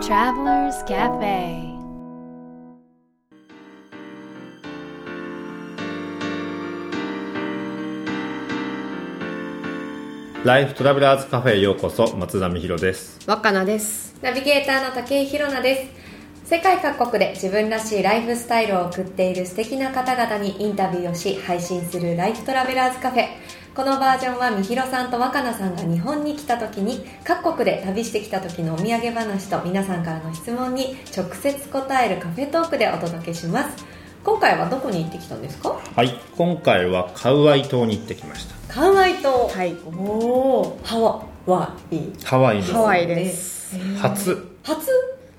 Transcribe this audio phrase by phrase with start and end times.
[0.00, 1.76] Travelers Cafe.
[10.44, 13.18] ライフトラベラーズカフェへようこそ松田美弘です。
[13.26, 14.16] 若菜です。
[14.22, 15.90] ナビゲーターの竹井宏奈で
[16.44, 16.48] す。
[16.48, 23.26] 世界各国で自分らしいライフスタイルを送っている素敵な方々にインタビューをし配信するライフトラベラーズカフェ
[23.78, 33.84] このバージョンはみひろさんと若菜さんが日本に来た時に各国で旅してきた時のお土産話と皆さんからの質問に直接答えるカフェトークでお届けします。
[34.24, 35.78] 今回はどこに行ってきたんですか？
[35.94, 38.74] はい今回はカウアイ島に行ってきました。
[38.74, 39.46] カウアイ島。
[39.46, 39.76] はい。
[39.86, 40.98] おおハ
[41.46, 42.00] ワイ。
[42.24, 42.72] ハワイです。
[42.72, 43.78] ハワイです。
[44.00, 44.58] 初。
[44.64, 44.88] 初？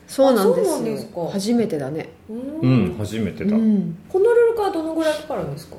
[0.08, 0.76] そうなんですよ。
[0.76, 1.30] あそうなんですか。
[1.30, 2.10] 初めてだね。
[2.30, 2.34] う
[2.66, 3.98] ん初めてだ、うん。
[4.08, 5.76] ホノルルからどのぐらいかかるんですか？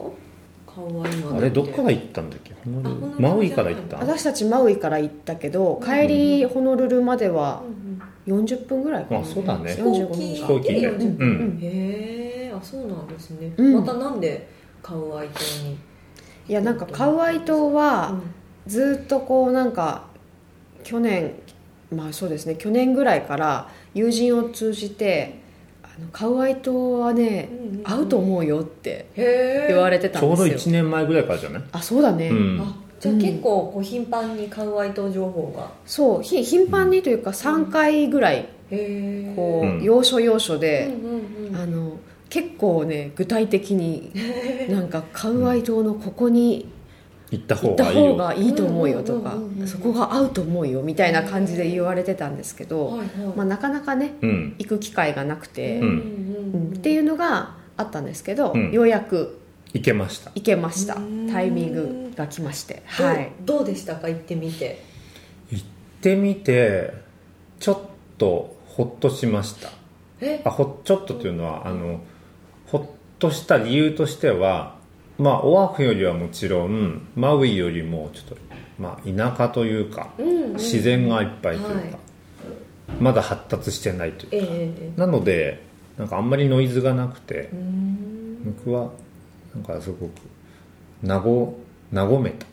[0.74, 2.54] カウアイまであれどっから行ったんだっけ？
[3.18, 3.98] マウイから行った？
[3.98, 8.44] 私たちマウイから行ったけど帰りホノルルまではうんうん。
[8.46, 9.20] 40分ぐらいかな。
[9.20, 9.72] あそうだね。
[9.72, 10.80] 45分飛行機で。
[10.80, 11.28] 40分。
[11.28, 11.58] うん。
[11.60, 13.74] へえあそうなんですね、うん。
[13.80, 14.48] またなんで
[14.82, 15.78] カウアイ島に？
[16.48, 18.20] いやなんかカウアイ島は
[18.66, 20.04] ずっとこうなんか
[20.84, 21.32] 去年
[21.90, 25.39] まあそうですね去年ぐらいから友人を通じて
[26.12, 32.60] カウアイ島はねうんうん合うと思うよってへえ言われてたちょうどんですよ1年前ぐらいからじゃないあそうだね、うん。
[32.60, 35.70] あじゃあ結構こう頻繁にカウアイ島情報が。
[35.86, 39.82] そうひ頻繁にというか3回ぐらいへえこう、うん。
[39.82, 41.56] 要所要所うんで、うんうん。
[41.56, 41.96] あの
[42.28, 44.12] 結構ね具体的に
[44.68, 46.66] なんかカウアイ島のここに
[47.30, 48.12] 行った方がいいよ。
[48.12, 52.98] 方がいいと思うよとかそこが合うと思うよみたいな感じで言われてたんですけど、
[53.36, 54.56] まあ、なかなかねうん。
[54.58, 55.88] 行く機会がなくて、うん。
[55.88, 58.72] うんっていうのがあったんですけど、うん。
[58.72, 59.38] ようやく
[59.72, 60.32] 行けました。
[60.34, 60.96] 行けました。
[60.96, 61.30] うん。
[61.30, 62.82] タイミングが来まして。
[62.86, 63.30] はい。
[63.42, 64.08] どうでしたか？
[64.08, 64.82] 行ってみて。
[65.50, 65.64] 行っ
[66.00, 66.92] てみて
[67.60, 67.78] ちょっ
[68.18, 69.70] とほっとしました。
[70.20, 70.40] え？
[70.44, 72.00] あほちょっとというのはあの
[72.66, 72.82] ほっ
[73.18, 74.79] とした理由としては
[75.20, 78.36] まあオアフよりはもちろんマウイよりもちょっと、
[78.78, 80.52] まあ、田舎というかうんうん。
[80.54, 81.94] 自然がいっぱいというか、はい。
[83.00, 85.00] まだ発達してないというか、ええええ。
[85.00, 85.62] なので
[85.98, 87.50] なんかあんまりノイズがなくて
[88.44, 88.90] 僕は
[89.54, 90.12] なんかすごく
[91.04, 91.20] 和
[91.92, 92.46] 和めた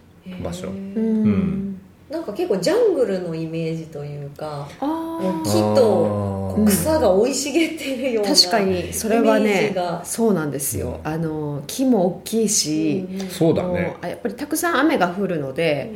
[0.44, 0.68] 場所。
[0.68, 1.77] へえうんうん
[2.10, 10.06] なんか結構ジャングルのイメージというかう木と草が生い茂っているような確かにそれはイメーねジが。
[10.06, 11.02] そうなんですよ。
[11.04, 13.96] あの木も大きいし、そうだね。
[14.02, 15.92] あやっぱりたくさん雨が降るので、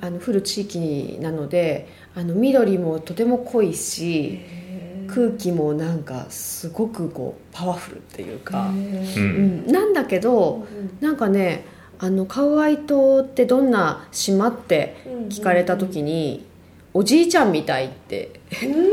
[0.00, 9.16] あの降る地域なのであの緑もとても濃いしへ空気もなんかすごくこうパワフルっていうか、ー。
[9.16, 9.66] ううん。
[9.66, 10.66] ん、なんだけど
[11.00, 11.64] なんかね
[12.04, 14.96] あのカウアイ島ってどんな島って
[15.30, 16.44] 聞かれた時に、
[16.92, 18.40] おじいちゃんみたいって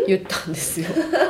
[0.07, 0.87] 言ったんですよ。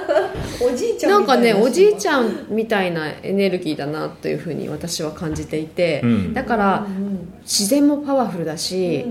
[0.63, 6.33] おじいちゃんなんかねおじいちんゃんみたいなエネルギーだなというふうに私は感じていて、うん。
[6.35, 6.87] だから
[7.41, 9.03] 自然もパワフルだし、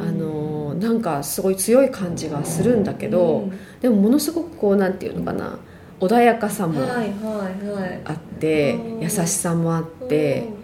[0.00, 3.48] あのなんかすごい強い感じがするんだけど、
[3.80, 5.60] でもものすごくこうなんていうのかな
[6.00, 8.00] 穏やかさもはいはいはい。
[8.04, 9.00] あって、うん。
[9.00, 10.55] 優しさもあって、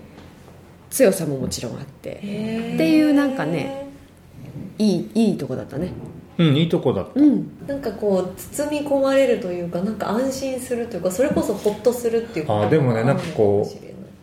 [0.92, 2.26] 強さももちろんあって、って
[2.91, 3.88] いうなんかね
[4.78, 5.92] いいいいとこだったね。
[6.38, 7.20] うんいいとこだった。
[7.20, 7.50] うん。
[7.66, 13.66] なんかこう包み込まれるというかなんか安心するというかそれこそホッとするっていうあーでもねなんかこ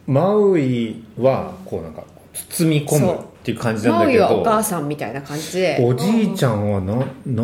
[0.08, 2.04] うマウイはこうなんか
[2.50, 5.80] 包み込むっていう感じなんマウイだけどはお母さんみたいな感じで。
[5.82, 7.44] おじいちゃんはなな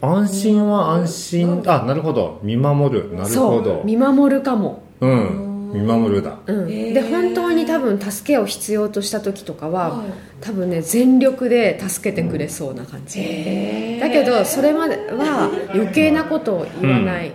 [0.00, 1.62] 安心は安心。
[1.66, 2.40] あなるほど。
[2.42, 3.12] 見守る。
[3.14, 3.84] なるほそどう。
[3.84, 5.43] 見守るかも、うん
[5.74, 6.38] 見守るだ。
[6.46, 10.08] うん、で本当に多分助けを必要とした時とかは、はい。
[10.40, 17.32] 多分ね全力で助けてくれそうな感じ、だけどそれまでは余計なことを言わない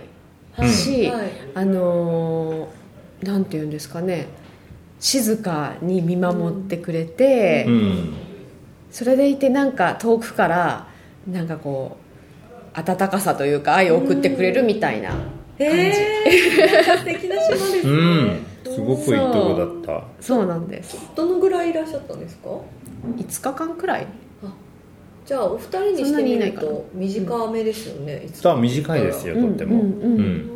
[0.68, 1.30] し、はいはい。
[1.54, 2.80] あのー
[3.20, 4.28] なんて言うんですかね。
[4.98, 8.14] 静かに見守ってくれて、うん。
[8.90, 10.88] それでいてなんか遠くから
[11.28, 11.98] なんかこ
[12.74, 15.14] う温かさというか愛を送ってくれるみたいな
[15.60, 15.92] へ
[16.26, 18.46] え 素敵な島ですね、うん。
[18.64, 20.04] すごくいいとこだった。
[20.20, 20.96] そうなんです。
[21.14, 22.48] どのぐらいいらっしゃったんですか
[23.16, 24.06] ？5日間くらい。
[25.26, 29.76] じゃあお二人にしてみると短めですよね、いつ実は短いですよとっても。
[29.76, 30.18] うんうんうん。
[30.18, 30.50] うん。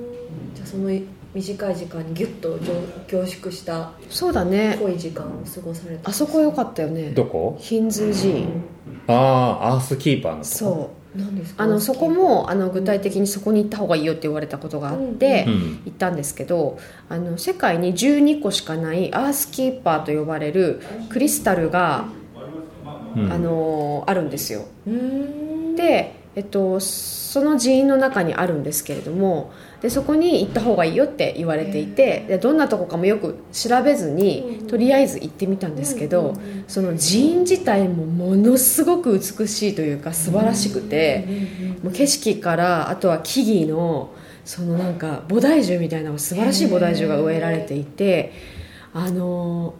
[0.54, 0.90] じゃあその
[1.34, 2.58] 短い時間にギュッと
[3.06, 4.78] 凝縮したそうだね。
[4.80, 7.10] 濃い時間を過ごされたあそこ良かったよね。
[7.10, 7.56] どこ？
[7.60, 8.48] ヒンズー寺院。
[9.06, 9.12] あ
[9.60, 10.54] あアースキーパーのとこ。
[10.54, 11.03] そう
[11.56, 15.82] あのそこもあの具体的にそこに行った方がいいよって言われたことがあって、うん。
[15.84, 16.78] 行ったんですけど
[17.08, 20.80] あの世界に12個しかないアースキーパーと呼ばれる
[21.10, 22.06] クリスタルが、
[23.16, 23.32] うん。
[23.32, 24.66] あのあるんですよ。
[25.76, 29.52] でえっと、その寺院の中にあるんですけれども
[29.84, 36.32] でそこに行った方がいいよって言われていてでどんなとこかもよく調べずにとりあえず行ってみたんですけど
[36.66, 41.28] その寺院自体もものすごく美しいというか素晴らしくて
[41.82, 44.14] もう景色からあとは木々の
[44.46, 48.32] そのなんか菩提樹みたいな素晴らしい菩提樹が植えられていて
[48.94, 49.74] あの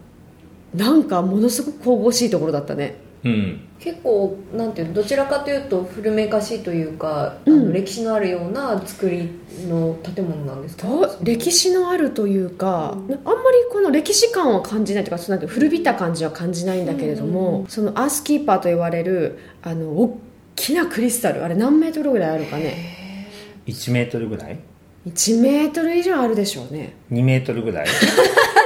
[0.75, 2.97] なんかものすごく神々しいところだったね。
[3.23, 7.61] うん結構なんていうのどちらかというと古めかしいというか、うん。
[7.61, 9.29] あの歴史のあるような作り
[9.67, 10.87] の建物なんですか？
[10.87, 13.13] と歴史のあるというか、うん。
[13.13, 20.19] あんまりこの歴史感は感じないというかそのなんて古びた感じは感じないんだけれども、うんそのアースキーパーと言われるあの大
[20.55, 23.27] きなクリスタルあれ何メートルぐらいあるかね
[23.67, 24.09] ？1メー。
[24.09, 24.59] トルぐらい
[25.07, 27.87] 1メートル以上あるでしょうね2メートルぐらい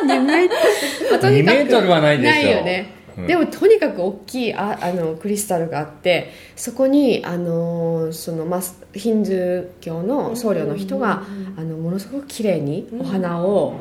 [0.05, 3.27] ？2メートル、まあとにかく2メートルはないでしょないよね、うん。
[3.27, 8.61] でもとにかく大きいああのクリスタルがあってそこにあのその、まあ、
[8.93, 11.23] ヒンドゥー教の僧侶の人が、
[11.57, 13.75] あのものすごく綺麗にお花を、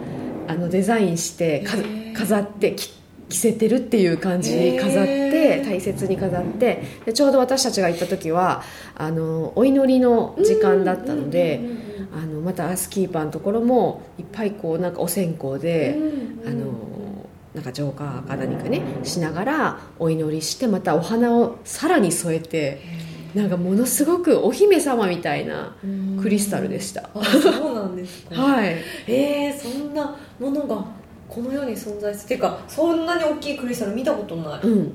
[0.46, 2.08] あのデザインしてかへー。
[2.18, 2.92] 飾ってき
[3.28, 6.82] 着せてるっていう感じに飾って大切に飾って。
[7.04, 8.62] でちょうど私たちが行った時は
[8.96, 11.60] あのお祈りの時間だったので、
[12.12, 15.96] あのまたアースキーパーのところもいっぱいこうなんかお線香で、
[16.46, 16.72] あの
[17.58, 22.80] なんか浄化か何かねしながらお祈りしてまたお花をさらに添えて
[23.34, 25.76] なんかものすごくお姫様みたいな
[26.22, 28.36] クリスタルでした、あそうなんですか。
[28.40, 28.76] はい。
[29.08, 30.84] えー、そんなものが
[31.28, 34.60] この世に存在するっていうかそんなに大きいクリスタル見たことない。
[34.62, 34.92] うん。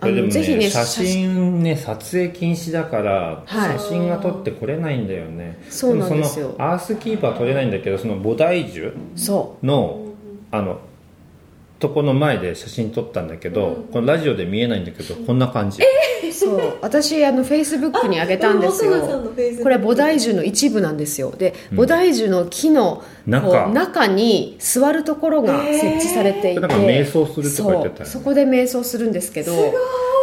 [0.00, 3.78] これでもねぜひね写真ね撮影禁止だから、はい。
[3.78, 5.58] 写真が撮ってこれないんだよね。
[5.68, 6.48] そうなんですよ。
[6.48, 10.08] もそのアースキーパー撮れないんだけどその菩提樹その
[10.50, 10.80] あの
[11.78, 16.78] とこの前で写真撮ったんだけど、このラジオで見えないんだけどこんな感じ、うそう。
[16.80, 18.92] 私あのフェイスブックにあげたんですよ
[19.62, 21.30] これ菩提樹の一部なんですよ。
[21.30, 23.30] で菩提樹の木のう
[23.72, 26.60] 中に座るところが設置されていて。
[26.60, 28.06] なんか瞑想するとか言ってたよね。
[28.06, 29.52] そこで瞑想するんですけど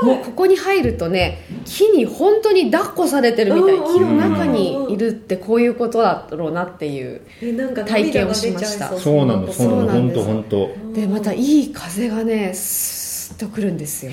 [0.03, 3.75] もうここに入るとね木に本当に抱っこされてるみたい。
[3.75, 8.89] うん木の中にいるってこういうことだろうなっていうえなんか体験をしました。
[8.97, 10.01] そうなのそうなの。
[10.01, 10.93] 本当本当。
[10.93, 14.11] でまたいい風がねスーッとくるんですよ。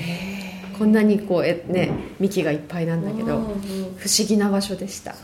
[0.77, 3.39] こんなにこうえね幹がいっぱいなんだけど
[3.97, 5.15] 不思議な場所でした。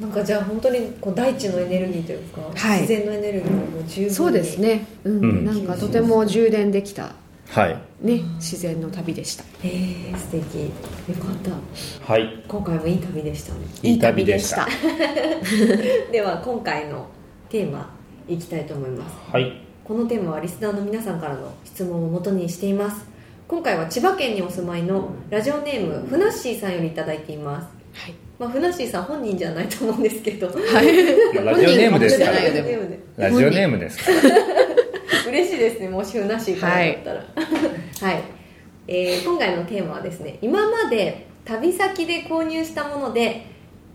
[0.00, 2.82] なんかじゃあ本当にこう大地のエネルギーというか、はい。
[2.82, 5.24] 自然のエネルギーももう十分にそうですね、うん。
[5.24, 5.44] うん。
[5.44, 7.14] なんかとても充電できた、
[7.48, 7.78] はい。
[8.00, 9.44] ね、自然の旅でした。
[9.62, 9.70] へ
[10.12, 10.64] え素敵。
[10.64, 12.12] よかった。
[12.12, 12.44] はい。
[12.46, 13.60] 今回もいい旅でしたね。
[13.82, 14.68] いい旅でした。
[16.12, 17.06] では今回の
[17.48, 17.90] テーマ
[18.28, 19.16] いきたいと思います。
[19.32, 19.62] はい。
[19.82, 23.06] このテーマはリスナーの皆さんからの質問をもとにしています。
[23.48, 27.68] 今回は千葉県にお住まいのラジオネームふなっしーさんよりいただいています。
[27.94, 28.14] はい。
[28.38, 30.48] まあ、ふなっしーさん本人じゃないと思うんですけど。
[30.48, 32.32] ラジオネームですから。
[32.32, 34.67] 本人かもしれないよでもラジオネームでラジオネームですから
[35.28, 35.88] 嬉しいですね。
[35.88, 37.24] もしふなっしーからだったら。
[38.10, 38.22] はい、
[38.88, 43.46] えー今回のテーマはですね今まで旅先で購入したもので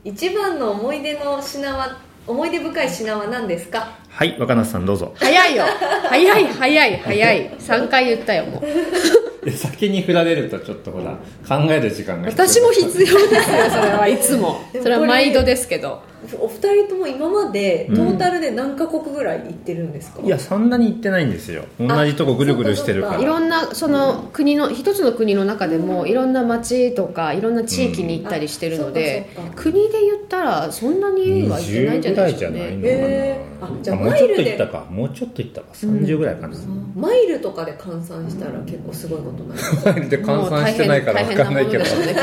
[0.03, 3.97] 一番の思い出の品は思い出深い品は何ですか？
[4.09, 5.13] はい若菜さんどうぞ。
[5.15, 5.63] 早いよ。
[6.09, 7.49] 早い早い早い。
[7.59, 9.45] 3回言ったよもう。
[9.45, 14.61] で 先に振られるとちょっとほら考える時間が私も必要ですよそれはいつも。
[14.81, 16.01] それは毎度ですけど
[16.39, 21.65] お二人とも今までトータルで何カ国ぐらい行ってるんですか、いやそんなに行ってないんですよ。
[21.79, 23.21] 同じとこぐるぐるしてるから。
[23.21, 29.53] いろんなその国の一つの国の中でもいろんな町とかいろんな地域に行ったりしてるのでうん。
[29.55, 32.45] 国で言ったらそんなには行ってないんじゃ20ぐらいじな。
[32.45, 34.43] いですかねゃないのかな、へーあじゃあもうちょっとマイルで。
[34.45, 34.85] 行ったか。
[34.89, 35.67] もうちょっと行ったか。
[35.73, 36.57] 30ぐらいかな、
[36.95, 41.83] マイルとかで換算したら結構すごいことになりますマイルで換算してないから分かんないけど。
[41.83, 42.15] ね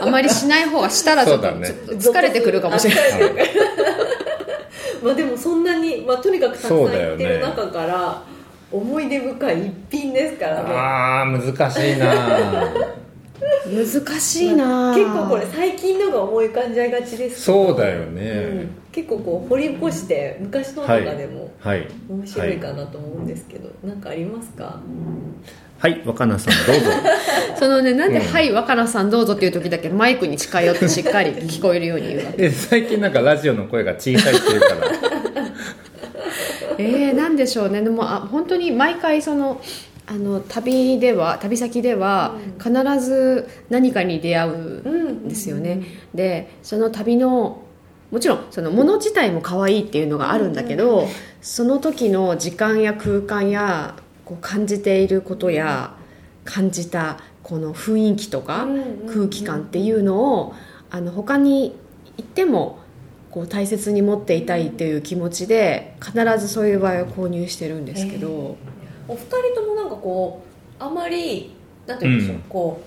[0.00, 1.68] あまりしない方がしたらちょっとね。
[1.68, 3.27] ちょっと疲れてくるかもしれない
[5.02, 8.22] まあでもそんなに、まあ、とにかくたくさん行ってる中から、
[8.70, 10.70] 思い出深い一品ですからね。
[10.70, 12.98] あー難しいな。
[13.66, 14.92] 難しいな。
[14.96, 17.66] 結構これ最近のが思い浮かんじゃいがちですけど。
[17.68, 18.30] そうだようね
[18.64, 21.86] ん、結構こう掘り起こして昔のとかでもはい。
[22.08, 24.80] 面白いかなと思うんですけど、なんかありますか？
[25.78, 26.90] はい若菜さんどうぞ。
[27.56, 28.26] そのねなんで「うん。
[28.26, 32.46] はい若菜さんどうぞ」っていう時だけマイクに近寄ってしっかり 聞こえるように言うわけ。
[32.46, 34.74] え最近なんかラジオの声が小さいっていうから。
[36.78, 37.82] えー、なんでしょうね。
[37.82, 39.60] でもあ本当に毎回その
[40.06, 45.82] あの旅では旅先では必ず何かに出会うんですよね、
[46.14, 47.62] でその旅の
[48.10, 51.06] もちろんその物自体も可愛いっていうのがあるんだけど、
[51.42, 53.96] その時の時間や空間や
[54.28, 55.96] こう感じていることや
[56.44, 58.66] 感じたこの雰囲気とか
[59.06, 60.54] 空気感っていうのを
[60.90, 61.74] あの他に
[62.18, 62.78] 行っても
[63.30, 68.56] こう大切に持っていたいっていう気持ちで必ずそういう場合は購入してるんですけど、
[69.06, 70.42] お二人ともなんかこ
[70.78, 71.54] うあまり
[71.86, 72.42] なんていうんでしょう、うん。
[72.42, 72.82] こ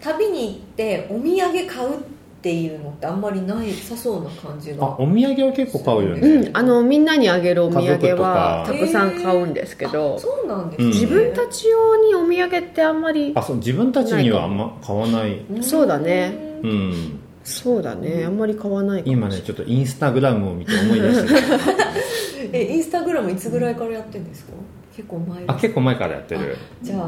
[0.00, 2.02] う旅に行ってお土産買うっ
[2.46, 10.92] ていうのってあんまりないさそうな感じあがお土産は結構買うよね、うん、あのみんなにあげるお土産はかたくさん買うんですけど、そうなんですね、うん。
[10.92, 15.40] 自分たち用にお土産ってあんまりあそう自分たちにはあんま買わない。
[15.40, 16.60] うんそうだね。
[16.62, 17.18] うん。
[17.42, 18.24] そうだね。
[18.24, 24.52] あんまり買わない今ねちょっとインスタグラムを見て思い出してる えインスタグラムいつぐらいからやってるんですか？
[24.96, 25.50] 結構前です。
[25.52, 26.56] あ結構前からやってる。
[26.80, 26.98] じゃあ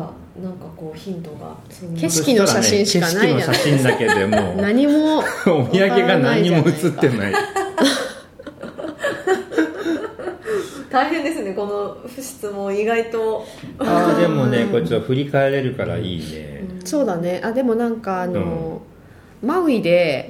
[0.42, 1.56] なんかこうヒントが。
[1.98, 4.56] 景色の写真しかないじゃない景色の写真だけでもう。
[4.56, 7.32] 何 もお土産が何にも写ってない。
[10.90, 12.76] 大変ですねこの質問。
[12.76, 13.46] 意外と。
[13.78, 17.40] ああでもねこれちょっと振り返れるからいいね、そうだね。
[17.42, 18.82] あでもなんかあの、
[19.42, 20.28] マウイで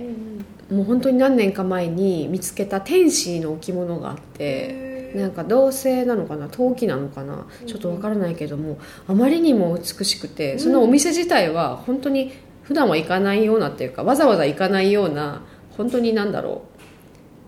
[0.71, 15.43] もう本当に何年か前に見つけた天使の置物があってなんか銅製なのかな陶器なのかなちょっとわからないけどもあまりにも美しくてそのお店自体は本当に普段は行かないようなっていうかわざわざ行かないような
[15.77, 16.63] 本当になんだろ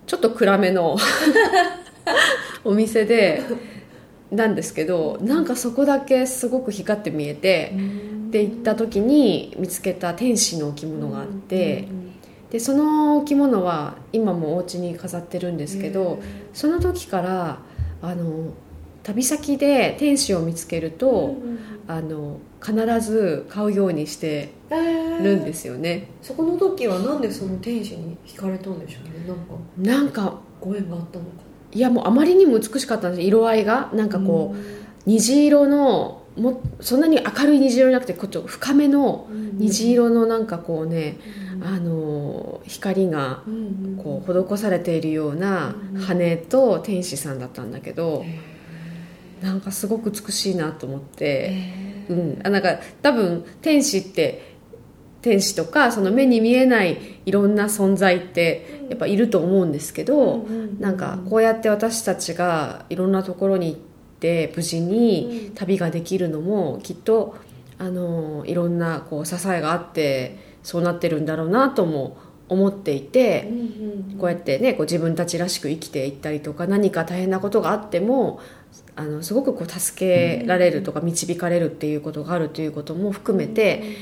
[0.06, 0.96] うちょっと暗めの
[2.64, 3.42] お店で
[4.30, 7.74] なんですけどなんかそこだけすごく光って見えて
[8.30, 11.88] で行った時に見つけた天使の置物があって
[12.50, 16.20] でその置物は今もお家に飾ってるんですけど
[16.52, 17.58] その時から
[18.02, 18.52] あの
[19.02, 21.36] 旅先で天使を見つけると
[21.86, 26.08] あの必ず買うようにしてるんですすよね。
[26.22, 29.26] そこの時はなんでその天使に惹かれたんでしょうね。
[29.26, 31.30] なんかなんかご縁があったのか。
[31.72, 33.90] いやもうあまりにも美しかったんです色合いが。
[33.94, 34.58] なんかこう、
[35.06, 41.18] 虹色のもそんなに明るい虹色じゃなくてこっちょ深めの虹色のなんかこうね、
[41.62, 43.42] あの光が
[44.02, 45.74] こう施されているような
[46.06, 48.24] 羽と天使さんだったんだけど
[49.42, 54.56] なんかすごく美しいなと思って、うん、あなんか多分天使って
[55.22, 60.46] 天使とかその目に見えないいろんな存在ってやっぱいると思うんですけど、
[60.78, 63.89] なんかこうやって私たちがいろんなところに行って
[64.54, 67.36] 無事に旅ができるのもきっと
[67.78, 72.18] あのいろんなこう支えがあってそうなってるんだろうなとも
[72.50, 73.48] 思っていて、
[74.18, 78.40] こうやってねこう自分たちらしく生きていったりとか何か大変なことがあっても
[78.96, 83.96] あのすごくこう助けられるとか導かれるっていうことがあるということも含めて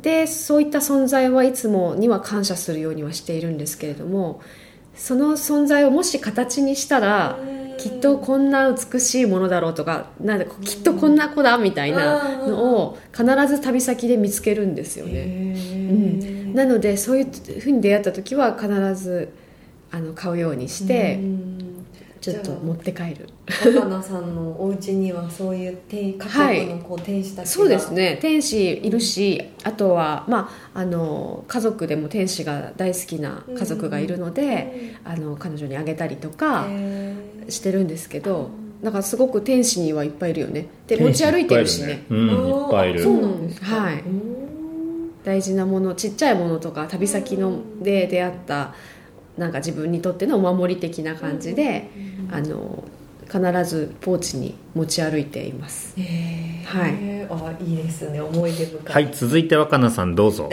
[0.00, 4.42] でそういった存在はいつもには感謝するようにはしているんですけれども
[4.94, 7.38] その存在をもし形にしたら
[7.76, 15.22] きっとこんな美しいものだろうとかなんできっとこんな子だみたいなのを必ず旅先で見つけるんですよね。
[15.22, 15.76] う
[16.52, 19.32] ん、なのでそういうふうに出会った時は必ず
[19.90, 21.20] あの買うようにして
[22.24, 23.28] ちょっと持って帰る。
[23.74, 28.18] 若菜さんのお家にはそういう天家族のこう天使たちが、そうですね。
[28.22, 37.14] 天使いるしあとは、まあ、あの家族でも天使が大好きな家族がいるので、あの彼女にあげたりとかへ
[37.50, 38.48] してるんですけど
[38.82, 40.68] だからすごく天使にはいっぱいいるよね。
[40.86, 42.04] で持ち歩いてるしね。
[42.08, 43.00] うんいっぱいいる。
[43.00, 44.00] あそうなんですか、はい。
[44.00, 44.34] うん
[45.24, 48.74] 大事なものちっちゃいものとか旅先ので出会った
[49.36, 51.90] なんか自分にとってのお守り的な感じで、
[52.30, 52.84] あの
[53.26, 55.94] 必ずポーチに持ち歩いています。
[56.64, 56.92] はい。
[57.28, 58.20] あいいですね。
[58.20, 59.04] 思い出深い。
[59.04, 60.48] はい続いて若菜さんどうぞ。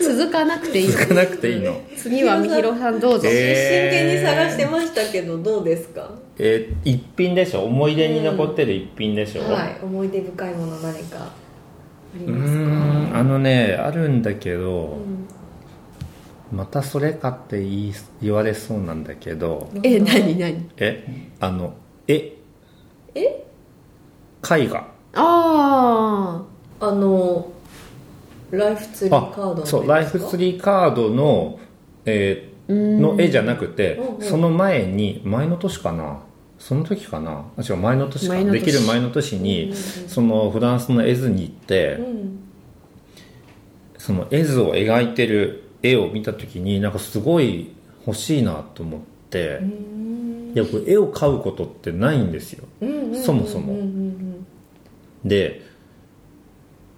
[0.00, 1.80] 続かなくていい続かなくていいの。
[1.96, 6.10] 次はみひろさんどうぞ、え真剣に探してましたけどどうですか？
[6.38, 7.64] えー一品でしょ？
[7.64, 9.78] 思い出に残ってる一品でしょ、はい。
[9.82, 11.32] 思い出深いもの何かあ
[12.14, 12.58] りますか？
[12.60, 13.16] ん。
[13.16, 15.28] あのねあるんだけど、うん
[16.52, 20.70] またそれかって言い言われそうなんだけどえ何何？
[20.78, 21.74] えあの
[22.06, 22.32] 絵
[23.14, 23.20] え？
[23.20, 24.86] 絵画。
[25.14, 26.42] あ
[26.80, 27.52] あの
[28.50, 31.58] ライフツリーカードのあそうライフツリーカードの,、
[32.06, 34.22] えーの絵じゃなくて、うんうん。
[34.22, 36.20] その前に前の年かな？
[36.58, 37.44] その時かな？
[37.56, 38.34] あ違う前の年か。
[38.34, 38.64] 前の年。
[38.64, 42.38] できる前の年に、そのフランスの絵図に行って、うん。
[43.98, 47.70] その絵図を描いてる絵を見た時になんかすごい
[48.06, 49.60] 欲しいなと思って、
[50.54, 52.64] いやこれ絵を描うことってないんですよ。
[53.24, 53.76] そもそも。
[55.24, 55.66] で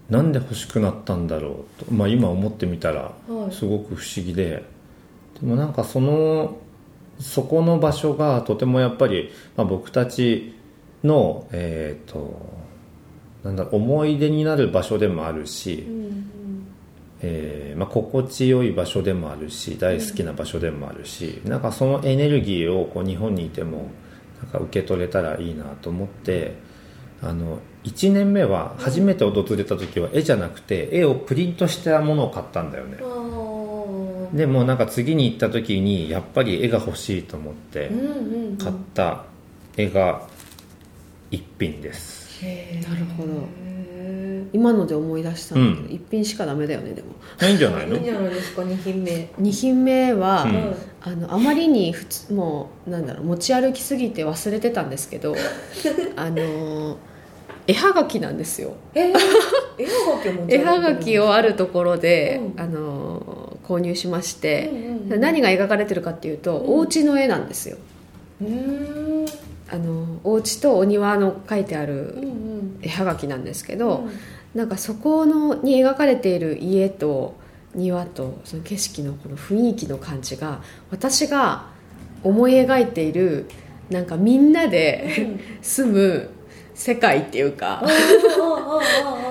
[0.09, 3.55] なんで欲しくなったんだろうと、まあ、今思ってみたらはい。
[3.55, 4.65] すごく不思議で、
[5.41, 6.57] でもなんかその
[7.19, 10.55] そこの場所がとてもやっぱり、まあ、僕たち
[11.05, 12.41] のえっ、と
[13.45, 16.40] なんだ思い出になる場所でもあるし、うんうん
[17.23, 23.91] えーまあ、心地よい場所でもあるし大好きな場所でもあるし、なんかそのエネルギーをこう日本にいても
[24.43, 26.55] なんか受け取れたらいいなと思って
[27.23, 32.99] あの1年目は初めて訪れた時は絵じゃなくて絵をプリントしたものを買ったんだよね。
[33.01, 34.37] あー。
[34.37, 38.57] でもなんか次に行った時にやっぱり絵が欲しいと思ってうんうんうん。
[38.57, 39.25] 買った
[39.77, 40.23] 絵が
[41.31, 42.45] 一品です。
[42.45, 43.33] へーなるほど。
[43.33, 43.35] へ
[44.53, 45.95] 今ので思い出したんだけど、うん。
[45.95, 47.09] 一品しかダメだよねでも。
[47.49, 47.95] いいんじゃないの？
[47.95, 49.11] ーいいんじゃないですか2品目。
[49.41, 50.75] 2品目は、うん。
[51.03, 55.35] あのあまりに普通もうなんだろう持ち歩きすぎて忘れてたんですけど
[56.17, 56.99] あの
[57.67, 58.75] 絵はがきなんですよ。
[58.95, 59.15] えー、
[60.49, 62.61] 絵はがきをあるところで、うん。
[62.61, 66.79] あの購入しまして、うんうんうん何が描かれてるかっていうと、うん。
[66.79, 67.79] お家の絵なんですよ。
[68.41, 69.27] うーん。
[69.73, 71.95] あのお家とお庭の書いてあうんうる
[72.27, 72.79] ん。
[72.83, 74.09] 絵はがきなんですけど、
[74.55, 77.39] なんかそこのに描かれている家と
[77.75, 81.67] 庭とその景色のこの雰囲気の感じが私が
[82.23, 83.49] 思い描いている
[83.91, 86.31] なんかみんなで住む
[86.75, 87.85] 世界っていうか、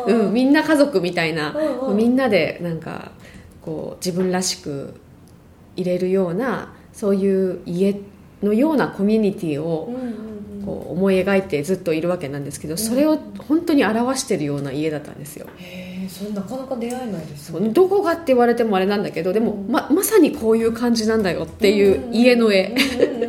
[0.05, 1.55] うん、みんな家族みたいな、
[1.95, 3.11] みんなでなんか
[3.61, 4.93] こう自分らしく
[5.75, 7.95] 入れるようなそういう家
[8.43, 9.93] のようなコミュニティを
[10.65, 13.17] こう思い描いてずっといるわけなんですけどそれを
[13.47, 15.47] 本当に表してるような家だったんですよ。
[15.57, 22.75] へえそれなかなか出会えないですそうどこがって言われてもあれなんだけどでもままさにこういう感じなんだよっていう家の絵。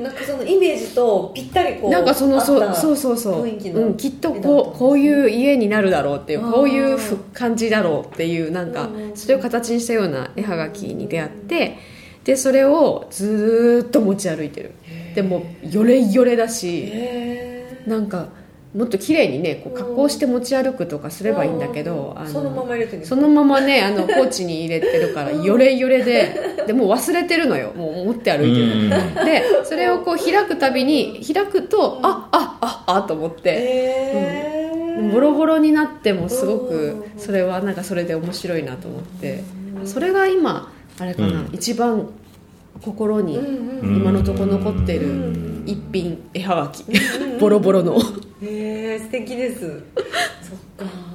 [0.00, 9.16] なんかそのイメージとぴったりこうなんかそのそうそうそうそう、雰囲気のうん、きっとこうこういう家になるだろうっていうこういうふ感じだろうっていうなんかうん。
[9.16, 11.78] それを形にしたような絵はがきに出会って
[12.24, 14.72] でそれをずーっと持ち歩いてる
[15.14, 18.28] でもよれよれだしへなんか
[18.74, 27.72] もっと綺麗にねこう加工して持ち歩くとかすればいいんだけどあのそのまま入れてそのままねあのポーチに入れてるからよれよれででもう忘れてるのよ。
[27.72, 28.90] もう持って歩いてるうん。
[29.24, 33.50] でそれをこう開くたびに開くとああああと思って。
[33.50, 39.42] へえボロボロになってもすごくうんそれはなんかそれで面白いなと思って。
[39.84, 41.48] それが今あれかな、うん。
[41.52, 42.08] 一番
[42.82, 46.84] 心にうんうん今のとこ残ってるうん一品絵はがき。
[47.38, 47.98] ボロボロの。
[48.42, 49.60] へえ素敵です。
[49.60, 49.66] そ
[50.84, 51.10] っか。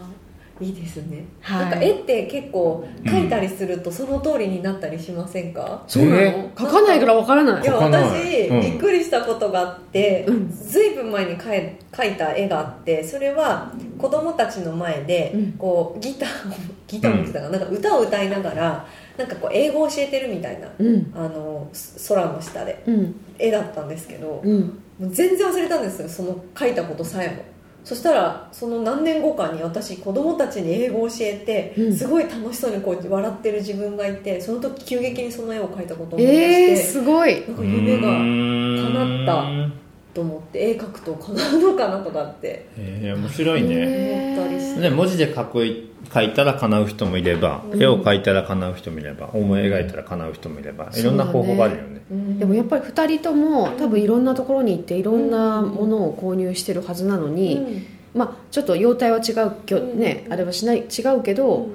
[0.62, 1.60] いいですね、はい。
[1.64, 7.62] なんか絵って結構描いたりするとその通りになったりしませんか、そうなの、え書かないからわからない。
[7.62, 8.62] いや私、うん。
[8.62, 15.52] びっくりしたことがあって、うんずいぶん前に描い描いた絵があってそれは子供たちの前で、うん。
[15.54, 16.56] こうギターを
[16.88, 21.12] ギターを持ってたかな,、なんか歌を歌いながらなんかこう英語を教えてるみたいなうん。
[21.16, 23.16] あのす空の下でうん。
[23.40, 24.62] 絵だったんですけど、うん。
[25.00, 27.44] もう全然忘れたんですよその書いたことさえも。
[27.84, 31.96] そしたらその何年後かに私子供たちに英語を教えて、うん。
[31.96, 37.42] すごい楽しそうにこう笑ってる自分がいてその時急激にその絵を描いたことを思い出えー、して、すごい。
[37.48, 39.85] なんか夢が叶叶
[40.16, 42.66] と思って絵描くと叶うのかなとかって。
[42.78, 44.36] えー、面白いね。
[44.38, 45.66] 思ったりしてね文字で書く
[46.14, 47.84] 書いたら叶う人もいれば、うん。
[47.84, 52.02] 絵を描いたら叶う人もいれば思い描いたら叶う人もいればいろんな方法があるよね。
[52.40, 60.00] でもやっぱり2人とも多分いろんなところに行っていろんなものを購入してるはずなのに、まあちょっと容態は違うきょ、うん。
[60.00, 61.68] ねあれはしない違うけど、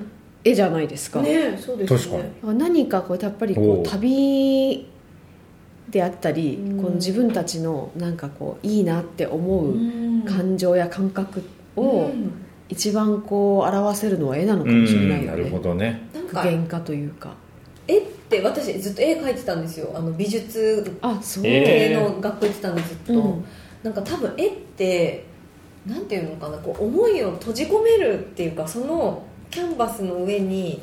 [0.45, 1.99] 絵じゃないですか、ねそうですね。
[1.99, 2.59] 確かに。
[2.59, 3.87] 何かこうやっぱりこう。
[3.87, 4.87] 旅
[5.91, 6.83] であったり、うん。
[6.83, 10.23] この自分たちのなんかこういいなって思ううん。
[10.23, 11.43] 感情や感覚
[11.77, 12.33] をうん。
[12.69, 16.09] 一番こう表せるのは絵なのかもしれないよなるほねどね。
[16.15, 17.35] なんか具現化というか。
[17.89, 19.91] 絵って私ずっと絵描いてたんですよ。
[19.93, 23.45] あの美術あそう、え系の学校行ってたんでずっと、うん。
[23.83, 25.25] なんか多分絵って
[25.87, 30.83] なんていうのかなこう思いを閉じ込めるっていうかそのキャンバスの上に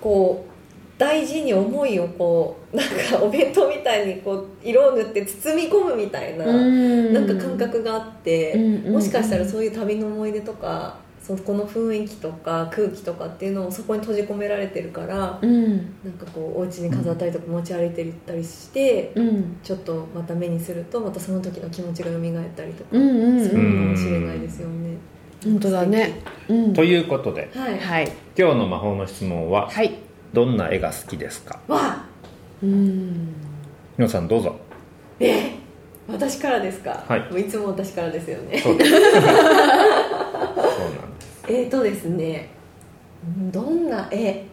[0.00, 0.53] こう
[0.96, 7.12] 大事に思いをこう なんかお弁当みたいにこう色を塗って包み込むみたいな、うん。
[7.12, 15.70] なんか感覚があって、うんもしかしたらそういう旅の思い出とかそこの雰囲気とか空気とかっていうのをそこに閉じ込められてるから、うん。
[15.72, 15.78] なん
[16.18, 19.56] かこうお家に飾ったりとか持ち歩いてたりして、うん。
[19.62, 22.20] ちょっとまた目にするとまたその時の気持ちが蘇っ
[22.54, 24.96] たりとか、うんうんするのかもしれないですよね。
[25.42, 26.20] 本当だね。
[26.48, 26.72] うん。
[26.72, 27.50] ということで。
[27.54, 28.12] はい、はい。
[28.38, 30.03] 今日の魔法の質問ははい
[30.34, 31.60] どんな絵が好きですか？
[31.68, 32.04] わ
[32.62, 33.28] うん。
[33.96, 34.56] 皆さんどうぞ。
[35.20, 35.52] え
[36.08, 37.20] 私からですか、はい。
[37.30, 38.58] もういつも私からですよね。
[38.58, 38.96] そう なんです。
[41.48, 42.48] えーとですね
[43.52, 44.44] どんな絵？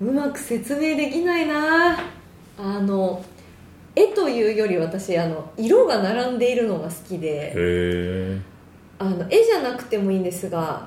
[0.00, 1.98] うまく説明できないな。
[2.58, 3.24] あの
[3.96, 7.48] 絵というより私あの色が並んでいるのが好きで。
[7.48, 8.38] へえ
[8.98, 10.86] あの絵じゃなくてもいいんですが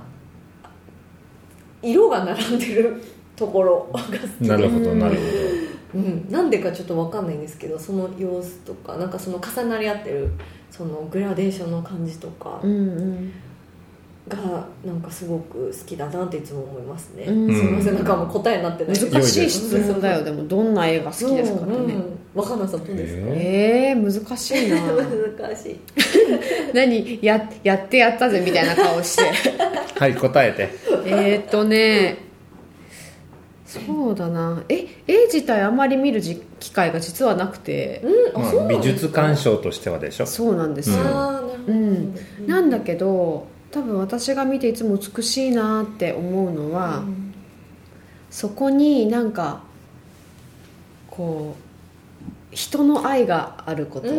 [1.82, 3.02] 色が並んでる
[3.36, 5.22] ところが好きなるほどなるほ
[5.96, 10.32] うん、なんでかちょっと分かんないんですけどその様子とかなんかその重なり合ってる
[10.72, 13.34] そのグラデーションの感じとかうんうん。
[14.28, 14.38] が
[14.86, 17.54] なんかすごく好きだなっていつも思いますね、うん。
[17.54, 18.98] すいませんなんかもう答えになってない。
[18.98, 20.24] 難しい質問だよ。
[20.24, 21.86] でもどんな映画好きですかね、うん。
[21.86, 22.20] うん。
[22.34, 24.82] 若菜さんどうですか、ええー、難しいな。
[25.46, 25.80] 難しい。
[26.74, 27.20] 何？
[27.22, 29.24] ややってやったぜみたいな顔して。
[29.58, 30.70] どはい答えて。
[31.06, 32.33] えーっとね
[33.66, 34.64] そうだな。
[34.70, 38.02] え絵自体あんまり見るじ機会が実はなくて。
[38.04, 40.26] うんあ、そうまあ、なん美術鑑賞としてはでしょ。
[40.26, 40.96] そうなんですよ、
[41.68, 41.76] うん。
[41.76, 42.48] うん。
[42.48, 47.34] なんだけど多分私が見ていつも美しいなって思うのは、うん
[48.34, 49.62] そこになんか
[51.08, 51.56] こ
[52.52, 54.12] う人の愛があること、う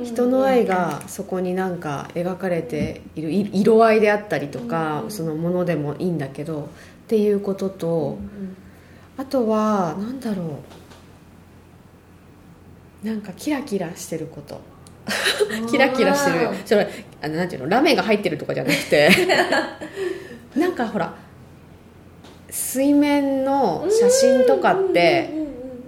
[0.00, 0.04] ん。
[0.04, 5.10] 人の愛がそこになんか描かれているい色合いであったりとか、うん。
[5.10, 6.66] そのものでもいいんだけどっ
[7.06, 8.18] ていうことと、
[9.16, 10.58] あとはなんだろ
[13.04, 13.06] う。
[13.06, 14.60] なんかキラキラしてること。
[15.70, 16.48] キラキラしてる。
[16.64, 16.88] それ
[17.22, 17.68] あのなんていうの？
[17.68, 19.10] ラメが入ってるとかじゃなくて。
[20.56, 21.14] なんかほら
[22.48, 25.28] 水面の写真とかって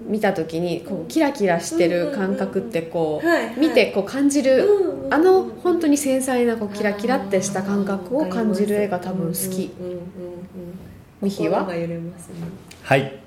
[0.08, 3.22] 見た時にこうキラキラしてる感覚ってこ
[3.56, 4.68] う見てこう感じる
[5.10, 9.70] あの本当に繊細なこうキラキラってした感覚を感じる絵が多分好き。
[11.22, 11.66] ミヒは？
[12.86, 13.18] はい。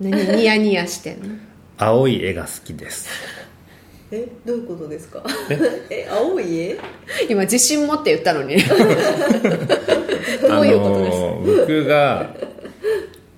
[0.00, 1.34] 何ニヤニヤしてんの？
[1.76, 3.08] 青い絵が好きです。
[4.12, 5.24] えどういうことですか？
[5.90, 6.06] え？
[6.10, 6.78] 青い絵？
[7.28, 8.54] 今自信持って言ったのに。
[8.62, 11.18] あどういうことです？
[11.18, 12.32] の僕が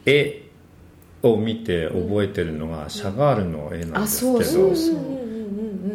[0.05, 0.43] 絵
[1.23, 4.97] を見て覚えてるのがシャガールの絵なんですけどあそうそう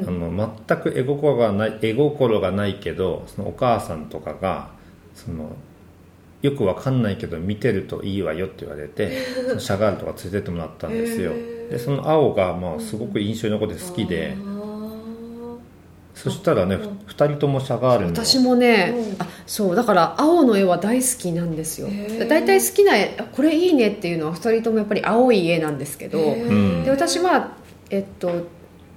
[0.07, 4.69] あの全く絵心がない絵心がないけどそのお母さんとかが
[5.13, 5.51] その
[6.45, 9.11] よくわかんないけど見てるといいわよって言われて
[9.57, 11.31] シャガールとか連れてってもらったんですよ。
[11.69, 14.35] でその青がまあすごく印象に残って好きで。
[16.13, 18.11] そしたらね2人ともシャガールの。
[18.11, 19.15] 私もねうん。
[19.19, 21.89] あそうだから青の絵は大好きなんですよ。
[22.29, 27.51] 大体好きな絵あこれいいねっていうのは2人ともやっぱり青い絵なんですけどんで私は
[27.89, 28.31] えっと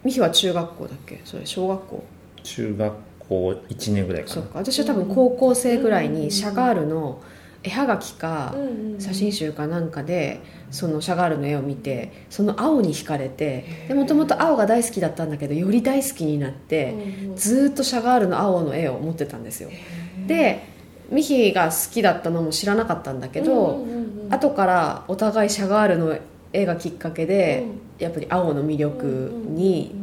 [0.05, 1.21] ミヒは中学校だっけ？
[1.25, 2.05] それ小学校。
[2.45, 2.93] 中学
[3.29, 4.35] 校1年ぐらいかな。
[4.35, 4.51] そうか。
[4.61, 7.21] 私は多分高校生ぐらいにシャガールの
[7.62, 8.55] 絵はがきか
[8.99, 10.40] 写真集かなんかで
[10.71, 16.94] そのシャガールの絵を見てその青に惹かれてでもともと青が大好きだったんだけどより大好きになって
[17.37, 19.71] ずーっとシャガールの青の絵を持ってたんですよ。
[20.27, 20.79] で
[21.11, 23.87] ミヒが好きだったのも知らなかったんだけど、
[24.31, 26.18] 後からお互いシャガールの
[26.53, 27.64] 絵がきっかけで、
[27.99, 29.94] やっぱり青の魅力に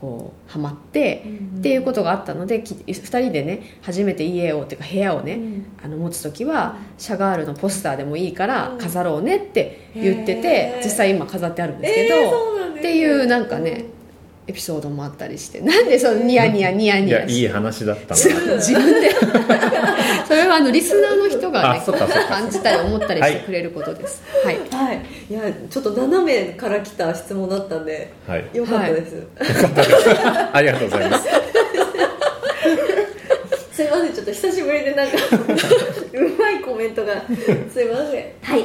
[0.00, 1.24] こうハマって、
[1.58, 5.40] っていうことがあったのでき2人でね初めて家をっていうか部屋をね、
[5.82, 12.14] あの持つ時はシャガールのポスターでもいいから飾ろうねって言ってて、実際今飾ってあるんですけど、
[12.78, 13.86] っていうなんかね
[14.48, 15.60] エピソードもあったりして。
[15.60, 19.10] なんでそのニヤニヤニヤいニヤいい話だったな自分で。
[20.26, 21.82] それはあのリスナーの人がね
[22.28, 24.22] 感じたり思ったりしてくれることです。
[24.42, 25.02] はい、はい。
[25.28, 25.34] い。
[25.34, 28.48] やちょっと斜めから来た質問だったんではい。
[28.54, 29.26] よかったです、
[30.54, 31.28] ありがとうございます。
[33.70, 35.18] すいませんちょっと久しぶりでなんか
[36.14, 37.22] うまいコメントが。
[37.70, 38.24] すいません。
[38.42, 38.64] はい